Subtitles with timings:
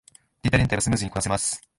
[0.41, 1.61] データ連携はスムーズにこなせます